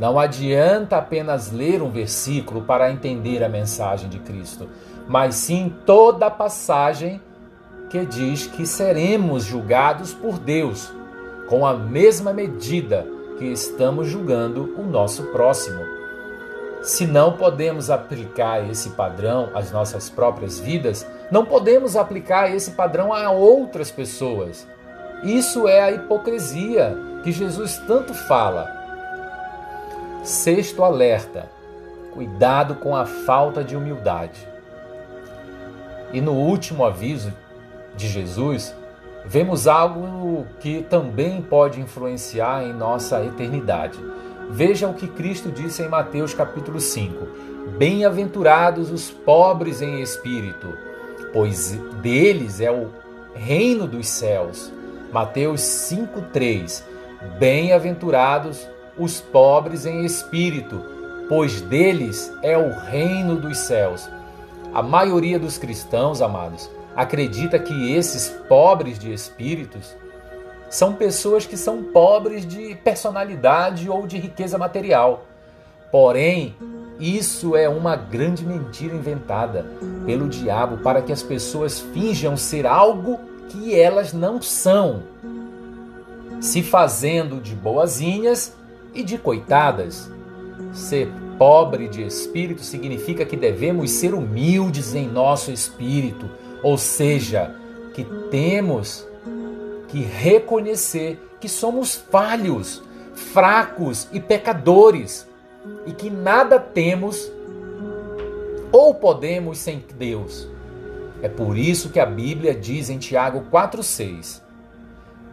não 0.00 0.18
adianta 0.18 0.96
apenas 0.96 1.52
ler 1.52 1.82
um 1.82 1.90
versículo 1.90 2.62
para 2.62 2.90
entender 2.90 3.44
a 3.44 3.50
mensagem 3.50 4.08
de 4.08 4.18
Cristo, 4.18 4.66
mas 5.06 5.34
sim 5.34 5.74
toda 5.84 6.26
a 6.26 6.30
passagem 6.30 7.20
que 7.90 8.06
diz 8.06 8.46
que 8.46 8.64
seremos 8.64 9.44
julgados 9.44 10.14
por 10.14 10.38
Deus 10.38 10.90
com 11.48 11.66
a 11.66 11.74
mesma 11.74 12.32
medida 12.32 13.06
que 13.36 13.44
estamos 13.44 14.08
julgando 14.08 14.74
o 14.78 14.82
nosso 14.82 15.24
próximo. 15.24 15.84
Se 16.80 17.06
não 17.06 17.32
podemos 17.32 17.90
aplicar 17.90 18.70
esse 18.70 18.90
padrão 18.90 19.50
às 19.52 19.70
nossas 19.70 20.08
próprias 20.08 20.58
vidas, 20.58 21.06
não 21.30 21.44
podemos 21.44 21.94
aplicar 21.94 22.54
esse 22.54 22.70
padrão 22.70 23.12
a 23.12 23.30
outras 23.30 23.90
pessoas. 23.90 24.66
Isso 25.22 25.68
é 25.68 25.82
a 25.82 25.92
hipocrisia 25.92 26.96
que 27.22 27.30
Jesus 27.30 27.76
tanto 27.86 28.14
fala. 28.14 28.79
Sexto 30.22 30.84
alerta: 30.84 31.48
cuidado 32.12 32.74
com 32.74 32.94
a 32.94 33.06
falta 33.06 33.64
de 33.64 33.74
humildade. 33.74 34.46
E 36.12 36.20
no 36.20 36.32
último 36.32 36.84
aviso 36.84 37.32
de 37.96 38.06
Jesus, 38.06 38.74
vemos 39.24 39.66
algo 39.66 40.46
que 40.58 40.82
também 40.82 41.40
pode 41.40 41.80
influenciar 41.80 42.64
em 42.64 42.72
nossa 42.72 43.24
eternidade. 43.24 43.98
Veja 44.50 44.88
o 44.88 44.94
que 44.94 45.06
Cristo 45.06 45.50
disse 45.50 45.82
em 45.82 45.88
Mateus 45.88 46.34
capítulo 46.34 46.80
5: 46.80 47.26
Bem-aventurados 47.78 48.90
os 48.90 49.10
pobres 49.10 49.80
em 49.80 50.02
espírito, 50.02 50.76
pois 51.32 51.70
deles 52.02 52.60
é 52.60 52.70
o 52.70 52.90
reino 53.34 53.86
dos 53.86 54.06
céus. 54.06 54.70
Mateus 55.12 55.62
5:3 55.62 56.84
Bem-aventurados 57.38 58.58
os 58.58 58.79
pobres 59.20 59.86
em 59.86 60.04
espírito, 60.04 60.82
pois 61.28 61.60
deles 61.60 62.32
é 62.42 62.56
o 62.56 62.70
reino 62.70 63.36
dos 63.36 63.58
céus. 63.58 64.08
A 64.72 64.82
maioria 64.82 65.38
dos 65.38 65.58
cristãos, 65.58 66.20
amados, 66.20 66.70
acredita 66.94 67.58
que 67.58 67.94
esses 67.94 68.28
pobres 68.48 68.98
de 68.98 69.12
espíritos 69.12 69.96
são 70.68 70.94
pessoas 70.94 71.46
que 71.46 71.56
são 71.56 71.82
pobres 71.82 72.46
de 72.46 72.76
personalidade 72.76 73.90
ou 73.90 74.06
de 74.06 74.18
riqueza 74.18 74.56
material. 74.56 75.24
Porém, 75.90 76.54
isso 77.00 77.56
é 77.56 77.68
uma 77.68 77.96
grande 77.96 78.46
mentira 78.46 78.94
inventada 78.94 79.66
pelo 80.06 80.28
diabo 80.28 80.78
para 80.78 81.02
que 81.02 81.12
as 81.12 81.22
pessoas 81.22 81.80
finjam 81.80 82.36
ser 82.36 82.66
algo 82.66 83.18
que 83.48 83.74
elas 83.74 84.12
não 84.12 84.40
são, 84.40 85.02
se 86.40 86.62
fazendo 86.62 87.40
de 87.40 87.54
boazinhas 87.54 88.54
e 88.94 89.02
de 89.02 89.18
coitadas. 89.18 90.10
Ser 90.72 91.08
pobre 91.38 91.88
de 91.88 92.02
espírito 92.02 92.62
significa 92.62 93.24
que 93.24 93.36
devemos 93.36 93.90
ser 93.92 94.14
humildes 94.14 94.94
em 94.94 95.08
nosso 95.08 95.50
espírito, 95.50 96.28
ou 96.62 96.76
seja, 96.76 97.54
que 97.94 98.04
temos 98.30 99.06
que 99.88 100.00
reconhecer 100.00 101.18
que 101.40 101.48
somos 101.48 101.94
falhos, 101.94 102.82
fracos 103.14 104.06
e 104.12 104.20
pecadores 104.20 105.26
e 105.86 105.92
que 105.92 106.10
nada 106.10 106.58
temos 106.60 107.30
ou 108.70 108.94
podemos 108.94 109.58
sem 109.58 109.84
Deus. 109.98 110.48
É 111.22 111.28
por 111.28 111.58
isso 111.58 111.90
que 111.90 112.00
a 112.00 112.06
Bíblia 112.06 112.54
diz 112.54 112.88
em 112.88 112.98
Tiago 112.98 113.44
4,6: 113.50 114.40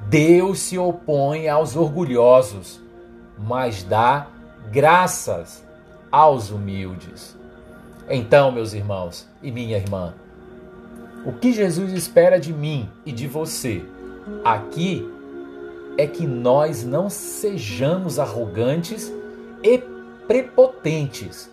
Deus 0.10 0.60
se 0.60 0.78
opõe 0.78 1.48
aos 1.48 1.76
orgulhosos, 1.76 2.82
mas 3.38 3.84
dá 3.84 4.28
graças 4.71 5.63
aos 6.12 6.50
humildes. 6.52 7.36
Então, 8.10 8.52
meus 8.52 8.73
irmãos 8.73 9.28
e 9.43 9.52
minha 9.52 9.78
irmã, 9.78 10.13
o 11.26 11.34
que 11.34 11.52
Jesus 11.52 11.91
espera 11.91 12.39
de 12.39 12.54
mim 12.54 12.89
e 13.06 13.12
de 13.12 13.28
você 13.28 13.84
aqui 14.43 15.10
é 15.97 16.06
que 16.06 16.26
nós 16.26 16.84
não 16.84 17.10
sejamos 17.10 18.19
arrogantes 18.19 19.12
e 19.63 19.84
prepotentes, 20.28 21.50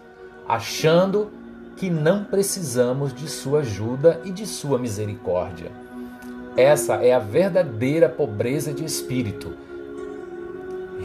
achando 0.46 1.30
que 1.76 1.90
não 1.90 2.24
precisamos 2.24 3.12
de 3.12 3.28
sua 3.28 3.60
ajuda 3.60 4.20
e 4.24 4.30
de 4.30 4.46
sua 4.46 4.78
misericórdia. 4.78 5.72
Essa 6.56 6.96
é 6.96 7.12
a 7.12 7.18
verdadeira 7.18 8.08
pobreza 8.08 8.72
de 8.72 8.84
espírito. 8.84 9.54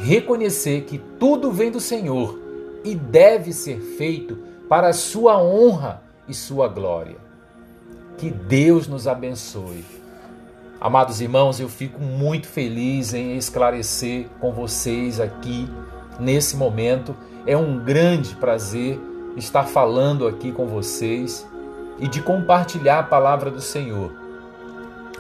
Reconhecer 0.02 0.82
que 0.82 0.98
tudo 1.20 1.52
vem 1.52 1.70
do 1.70 1.80
Senhor 1.80 2.40
e 2.84 2.96
deve 2.96 3.52
ser 3.52 3.80
feito 3.80 4.38
para 4.70 4.94
sua 4.94 5.42
honra 5.42 6.02
e 6.28 6.34
sua 6.34 6.68
glória. 6.68 7.18
Que 8.18 8.30
Deus 8.30 8.88
nos 8.88 9.08
abençoe. 9.08 9.84
Amados 10.80 11.20
irmãos, 11.20 11.60
eu 11.60 11.68
fico 11.68 12.00
muito 12.02 12.48
feliz 12.48 13.14
em 13.14 13.36
esclarecer 13.36 14.28
com 14.40 14.54
vocês 14.54 15.20
aqui 15.20 15.68
nesse 16.18 16.56
momento. 16.56 17.14
É 17.46 17.58
um 17.58 17.78
grande 17.80 18.36
prazer 18.36 18.98
estar 19.36 19.66
falando 19.66 20.28
aqui 20.28 20.52
com 20.54 20.66
vocês 20.66 21.46
e 22.00 22.08
de 22.08 22.22
compartilhar 22.22 23.00
a 23.00 23.04
palavra 23.04 23.52
do 23.52 23.62
Senhor. 23.62 24.14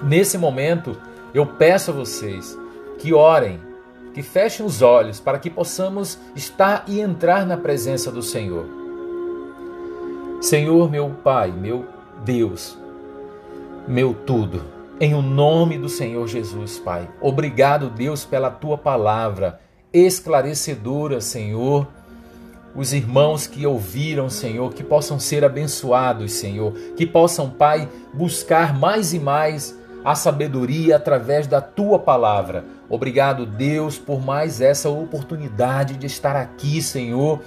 Nesse 0.01 0.37
momento, 0.37 0.95
eu 1.33 1.45
peço 1.45 1.91
a 1.91 1.93
vocês 1.93 2.57
que 2.97 3.13
orem, 3.13 3.59
que 4.13 4.21
fechem 4.21 4.65
os 4.65 4.81
olhos 4.81 5.19
para 5.19 5.39
que 5.39 5.49
possamos 5.49 6.17
estar 6.35 6.83
e 6.87 6.99
entrar 6.99 7.45
na 7.45 7.57
presença 7.57 8.11
do 8.11 8.21
Senhor. 8.21 8.65
Senhor, 10.41 10.89
meu 10.89 11.09
Pai, 11.23 11.51
meu 11.51 11.85
Deus, 12.23 12.77
meu 13.87 14.13
tudo. 14.13 14.63
Em 14.99 15.13
o 15.13 15.21
nome 15.21 15.77
do 15.77 15.87
Senhor 15.87 16.27
Jesus, 16.27 16.79
Pai. 16.79 17.09
Obrigado, 17.21 17.89
Deus, 17.89 18.25
pela 18.25 18.49
tua 18.49 18.77
palavra 18.77 19.59
esclarecedora, 19.93 21.19
Senhor, 21.19 21.87
os 22.75 22.93
irmãos 22.93 23.47
que 23.47 23.65
ouviram, 23.65 24.29
Senhor, 24.29 24.73
que 24.73 24.83
possam 24.83 25.19
ser 25.19 25.43
abençoados, 25.43 26.33
Senhor, 26.33 26.73
que 26.95 27.05
possam, 27.05 27.49
Pai, 27.49 27.89
buscar 28.13 28.77
mais 28.77 29.13
e 29.13 29.19
mais 29.19 29.78
a 30.03 30.15
sabedoria 30.15 30.95
através 30.95 31.47
da 31.47 31.61
tua 31.61 31.99
palavra. 31.99 32.63
Obrigado, 32.89 33.45
Deus, 33.45 33.97
por 33.97 34.23
mais 34.23 34.61
essa 34.61 34.89
oportunidade 34.89 35.97
de 35.97 36.07
estar 36.07 36.35
aqui, 36.35 36.81
Senhor, 36.81 37.41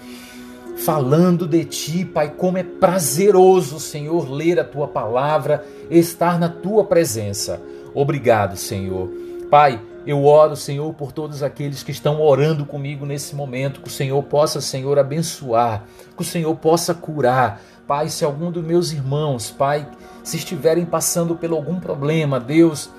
falando 0.77 1.47
de 1.47 1.65
ti, 1.65 2.05
Pai, 2.05 2.31
como 2.31 2.59
é 2.59 2.62
prazeroso, 2.62 3.81
Senhor, 3.81 4.31
ler 4.31 4.61
a 4.61 4.65
tua 4.65 4.88
palavra, 4.88 5.65
estar 5.91 6.38
na 6.38 6.49
tua 6.49 6.85
presença. 6.85 7.61
Obrigado, 7.95 8.57
Senhor. 8.57 9.09
Pai, 9.51 9.81
eu 10.07 10.25
oro, 10.25 10.57
Senhor, 10.57 10.93
por 10.95 11.12
todos 11.12 11.43
aqueles 11.43 11.83
que 11.83 11.93
estão 11.93 12.21
orando 12.21 12.65
comigo 12.65 13.07
nesse 13.07 13.37
momento, 13.37 13.81
que 13.81 13.88
o 13.88 13.93
Senhor 13.93 14.21
possa, 14.25 14.61
Senhor, 14.61 14.99
abençoar, 14.99 15.85
que 16.17 16.23
o 16.23 16.25
Senhor 16.25 16.55
possa 16.57 16.93
curar. 16.93 17.61
Pai, 17.87 18.09
se 18.09 18.25
algum 18.25 18.51
dos 18.51 18.64
meus 18.64 18.92
irmãos, 18.92 19.51
Pai, 19.51 19.87
se 20.23 20.37
estiverem 20.37 20.85
passando 20.85 21.35
por 21.35 21.51
algum 21.51 21.81
problema, 21.81 22.38
Deus, 22.38 22.90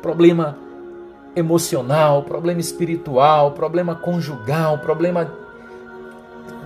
problema 0.00 0.56
emocional, 1.34 2.22
problema 2.22 2.60
espiritual, 2.60 3.52
problema 3.52 3.94
conjugal, 3.94 4.78
problema 4.78 5.30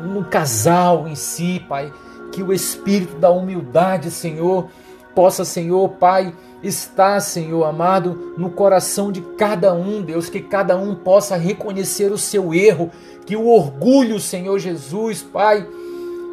no 0.02 0.24
casal 0.24 1.06
em 1.06 1.14
si, 1.14 1.64
Pai, 1.68 1.92
que 2.30 2.42
o 2.42 2.52
espírito 2.52 3.16
da 3.16 3.30
humildade, 3.30 4.10
Senhor, 4.10 4.68
possa, 5.14 5.44
Senhor, 5.44 5.88
Pai, 5.90 6.34
está, 6.62 7.20
Senhor 7.20 7.64
amado, 7.64 8.34
no 8.36 8.50
coração 8.50 9.12
de 9.12 9.20
cada 9.36 9.74
um, 9.74 10.02
Deus, 10.02 10.28
que 10.28 10.40
cada 10.40 10.76
um 10.76 10.94
possa 10.94 11.36
reconhecer 11.36 12.12
o 12.12 12.18
seu 12.18 12.54
erro, 12.54 12.90
que 13.26 13.36
o 13.36 13.48
orgulho, 13.48 14.18
Senhor 14.18 14.58
Jesus, 14.58 15.22
Pai, 15.22 15.66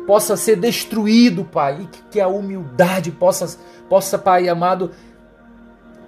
possa 0.10 0.36
ser 0.36 0.56
destruído, 0.56 1.46
Pai, 1.46 1.82
e 1.82 1.88
que 2.10 2.20
a 2.20 2.28
humildade 2.28 3.12
possa, 3.12 3.60
possa, 3.88 4.18
Pai 4.18 4.50
amado, 4.50 4.90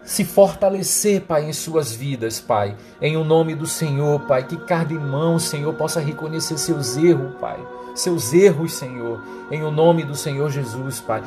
se 0.04 0.26
fortalecer, 0.26 1.22
Pai, 1.22 1.46
em 1.46 1.54
suas 1.54 1.94
vidas, 1.94 2.40
Pai. 2.40 2.76
Em 3.00 3.16
o 3.16 3.24
nome 3.24 3.54
do 3.54 3.68
Senhor, 3.68 4.22
Pai, 4.22 4.42
que 4.48 4.58
cada 4.58 4.92
irmão, 4.92 5.38
Senhor, 5.38 5.72
possa 5.76 6.00
reconhecer 6.00 6.58
seus 6.58 6.98
erros, 6.98 7.36
Pai. 7.40 7.60
Seus 7.94 8.34
erros, 8.34 8.74
Senhor. 8.74 9.22
Em 9.52 9.62
o 9.62 9.70
nome 9.70 10.04
do 10.04 10.16
Senhor 10.16 10.50
Jesus, 10.50 11.00
Pai. 11.00 11.22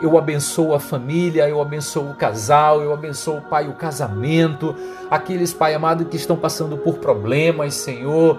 Eu 0.00 0.16
abençoo 0.16 0.72
a 0.72 0.78
família, 0.78 1.48
eu 1.48 1.60
abençoo 1.60 2.10
o 2.10 2.14
casal, 2.14 2.80
eu 2.80 2.94
abençoo, 2.94 3.40
Pai, 3.40 3.66
o 3.66 3.72
casamento, 3.72 4.72
aqueles, 5.10 5.52
Pai 5.52 5.74
amado, 5.74 6.04
que 6.04 6.16
estão 6.16 6.36
passando 6.36 6.78
por 6.78 6.98
problemas, 6.98 7.74
Senhor, 7.74 8.38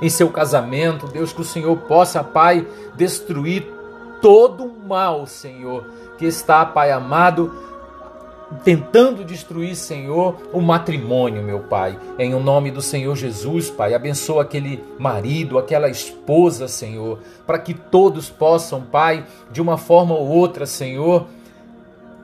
em 0.00 0.08
seu 0.08 0.28
casamento. 0.30 1.06
Deus, 1.06 1.32
que 1.32 1.40
o 1.40 1.44
Senhor 1.44 1.76
possa, 1.76 2.22
Pai, 2.22 2.66
destruir 2.94 3.66
todo 4.20 4.64
o 4.64 4.88
mal, 4.88 5.26
Senhor, 5.26 5.84
que 6.16 6.24
está, 6.24 6.64
Pai 6.64 6.92
amado, 6.92 7.52
tentando 8.64 9.24
destruir, 9.24 9.74
Senhor, 9.74 10.36
o 10.52 10.60
matrimônio, 10.60 11.42
meu 11.42 11.60
Pai. 11.60 11.98
Em 12.18 12.34
o 12.34 12.40
nome 12.40 12.70
do 12.70 12.82
Senhor 12.82 13.16
Jesus, 13.16 13.70
Pai, 13.70 13.94
abençoa 13.94 14.42
aquele 14.42 14.82
marido, 14.98 15.58
aquela 15.58 15.88
esposa, 15.88 16.68
Senhor, 16.68 17.18
para 17.46 17.58
que 17.58 17.74
todos 17.74 18.30
possam, 18.30 18.80
Pai, 18.80 19.26
de 19.50 19.60
uma 19.60 19.76
forma 19.76 20.14
ou 20.14 20.28
outra, 20.28 20.66
Senhor, 20.66 21.26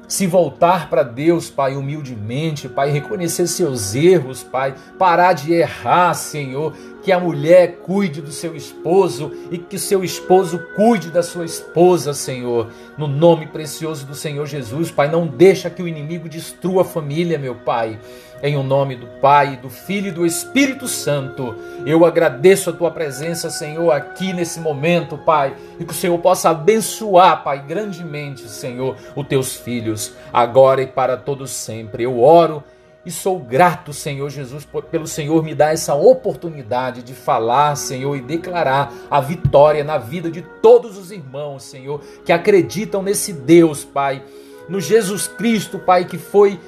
se 0.09 0.27
voltar 0.27 0.89
para 0.89 1.03
Deus, 1.03 1.51
Pai, 1.51 1.77
humildemente, 1.77 2.67
Pai, 2.67 2.91
reconhecer 2.91 3.47
seus 3.47 3.95
erros, 3.95 4.43
Pai, 4.43 4.75
parar 4.99 5.35
de 5.35 5.53
errar, 5.53 6.15
Senhor, 6.15 6.73
que 7.03 7.13
a 7.13 7.21
mulher 7.21 7.81
cuide 7.83 8.23
do 8.23 8.33
seu 8.33 8.57
esposo 8.57 9.31
e 9.51 9.59
que 9.59 9.79
seu 9.79 10.03
esposo 10.03 10.59
cuide 10.75 11.11
da 11.11 11.23
sua 11.23 11.45
esposa, 11.45 12.15
Senhor. 12.15 12.69
No 12.97 13.07
nome 13.07 13.47
precioso 13.47 14.07
do 14.07 14.15
Senhor 14.15 14.47
Jesus, 14.47 14.91
Pai, 14.91 15.11
não 15.11 15.27
deixa 15.27 15.69
que 15.69 15.83
o 15.83 15.89
inimigo 15.89 16.29
destrua 16.29 16.83
a 16.83 16.87
família, 16.87 17.39
meu 17.39 17.55
Pai. 17.55 18.01
Em 18.41 18.57
o 18.57 18.63
nome 18.63 18.95
do 18.95 19.07
Pai, 19.21 19.57
do 19.57 19.69
Filho 19.69 20.09
e 20.09 20.13
do 20.13 20.25
Espírito 20.25 20.87
Santo, 20.87 21.57
eu 21.85 22.05
agradeço 22.07 22.71
a 22.71 22.73
tua 22.73 22.89
presença, 22.89 23.51
Senhor, 23.51 23.91
aqui 23.91 24.33
nesse 24.33 24.61
momento, 24.61 25.19
Pai, 25.19 25.57
e 25.81 25.85
que 25.85 25.91
o 25.91 25.97
Senhor 25.97 26.17
possa 26.21 26.51
abençoar, 26.51 27.43
Pai, 27.43 27.65
grandemente, 27.67 28.49
Senhor, 28.49 28.95
os 29.17 29.27
teus 29.27 29.57
filhos, 29.57 30.13
agora 30.33 30.81
e 30.81 30.87
para 30.87 31.17
todos 31.17 31.51
sempre. 31.51 32.05
Eu 32.05 32.21
oro 32.21 32.63
e 33.05 33.11
sou 33.11 33.41
grato, 33.41 33.93
Senhor 33.93 34.31
Jesus, 34.31 34.69
pelo 34.89 35.09
Senhor 35.09 35.43
me 35.43 35.53
dar 35.53 35.73
essa 35.73 35.97
oportunidade 35.97 37.03
de 37.03 37.15
falar, 37.15 37.75
Senhor, 37.75 38.15
e 38.15 38.21
declarar 38.21 38.93
a 39.11 39.21
vitória 39.21 39.83
na 39.83 39.99
vida 39.99 40.31
de 40.31 40.43
todos 40.63 40.97
os 40.97 41.11
irmãos, 41.11 41.65
Senhor, 41.65 42.01
que 42.25 42.33
acreditam 42.33 43.03
nesse 43.03 43.33
Deus, 43.33 43.85
Pai, 43.85 44.23
no 44.69 44.81
Jesus 44.81 45.27
Cristo, 45.27 45.79
Pai, 45.81 46.05
que 46.05 46.19
foi 46.19 46.61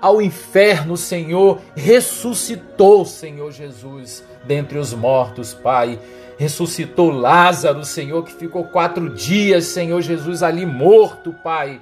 ao 0.00 0.20
inferno, 0.20 0.96
Senhor, 0.96 1.60
ressuscitou, 1.74 3.04
Senhor 3.04 3.52
Jesus, 3.52 4.24
dentre 4.44 4.78
os 4.78 4.92
mortos, 4.92 5.54
Pai. 5.54 5.98
Ressuscitou 6.38 7.10
Lázaro, 7.10 7.84
Senhor, 7.84 8.24
que 8.24 8.32
ficou 8.32 8.64
quatro 8.64 9.10
dias, 9.10 9.66
Senhor 9.66 10.00
Jesus, 10.00 10.42
ali 10.42 10.64
morto, 10.64 11.34
Pai 11.44 11.80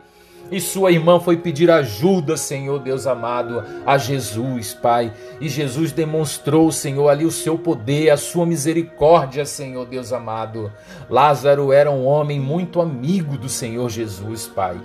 e 0.51 0.61
sua 0.61 0.91
irmã 0.91 1.21
foi 1.21 1.37
pedir 1.37 1.71
ajuda, 1.71 2.37
Senhor 2.37 2.79
Deus 2.79 3.07
amado, 3.07 3.63
a 3.85 3.99
Jesus, 3.99 4.73
Pai. 4.73 5.13
E 5.41 5.49
Jesus 5.49 5.93
demonstrou, 5.93 6.73
Senhor, 6.73 7.09
ali 7.09 7.27
o 7.27 7.31
seu 7.31 7.59
poder, 7.59 8.11
a 8.11 8.17
sua 8.17 8.47
misericórdia, 8.47 9.45
Senhor 9.45 9.87
Deus 9.87 10.13
amado. 10.13 10.73
Lázaro 11.09 11.73
era 11.73 11.91
um 11.91 12.07
homem 12.07 12.41
muito 12.41 12.81
amigo 12.81 13.37
do 13.37 13.49
Senhor 13.49 13.91
Jesus, 13.91 14.47
Pai. 14.47 14.81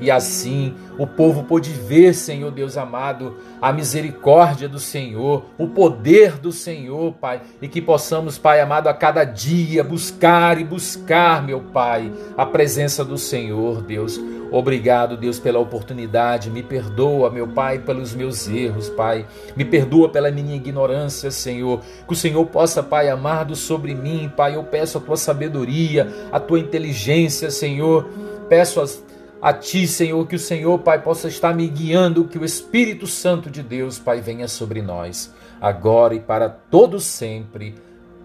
E 0.00 0.10
assim 0.10 0.74
o 0.98 1.06
povo 1.06 1.44
pôde 1.44 1.70
ver, 1.70 2.14
Senhor 2.14 2.50
Deus 2.50 2.76
amado, 2.76 3.36
a 3.60 3.72
misericórdia 3.72 4.68
do 4.68 4.78
Senhor, 4.78 5.44
o 5.58 5.68
poder 5.68 6.38
do 6.38 6.52
Senhor, 6.52 7.12
Pai, 7.14 7.42
e 7.60 7.68
que 7.68 7.80
possamos, 7.80 8.38
Pai 8.38 8.60
amado, 8.60 8.88
a 8.88 8.94
cada 8.94 9.24
dia 9.24 9.84
buscar 9.84 10.60
e 10.60 10.64
buscar, 10.64 11.42
meu 11.42 11.60
Pai, 11.60 12.12
a 12.36 12.46
presença 12.46 13.04
do 13.04 13.18
Senhor, 13.18 13.82
Deus. 13.82 14.20
Obrigado, 14.50 15.16
Deus, 15.16 15.38
pela 15.38 15.58
oportunidade. 15.58 16.50
Me 16.50 16.62
perdoa, 16.62 17.30
meu 17.30 17.48
Pai, 17.48 17.80
pelos 17.80 18.14
meus 18.14 18.48
erros, 18.48 18.88
Pai. 18.88 19.26
Me 19.56 19.64
perdoa 19.64 20.08
pela 20.08 20.30
minha 20.30 20.54
ignorância, 20.54 21.30
Senhor. 21.30 21.80
Que 22.06 22.12
o 22.12 22.16
Senhor 22.16 22.44
possa, 22.46 22.82
Pai, 22.82 23.08
amado 23.08 23.56
sobre 23.56 23.94
mim, 23.94 24.30
Pai. 24.34 24.54
Eu 24.54 24.64
peço 24.64 24.98
a 24.98 25.00
tua 25.00 25.16
sabedoria, 25.16 26.12
a 26.30 26.38
tua 26.38 26.60
inteligência, 26.60 27.50
Senhor. 27.50 28.08
Peço 28.48 28.80
as 28.80 29.02
a 29.46 29.52
Ti, 29.52 29.86
Senhor, 29.86 30.26
que 30.26 30.34
o 30.34 30.40
Senhor, 30.40 30.76
Pai, 30.80 31.00
possa 31.00 31.28
estar 31.28 31.54
me 31.54 31.68
guiando, 31.68 32.24
que 32.24 32.36
o 32.36 32.44
Espírito 32.44 33.06
Santo 33.06 33.48
de 33.48 33.62
Deus, 33.62 33.96
Pai, 33.96 34.20
venha 34.20 34.48
sobre 34.48 34.82
nós, 34.82 35.32
agora 35.60 36.16
e 36.16 36.18
para 36.18 36.48
todo 36.48 36.98
sempre. 36.98 37.76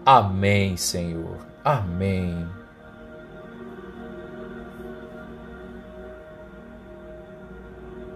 Amém, 0.04 0.76
Senhor. 0.76 1.36
Amém. 1.64 2.61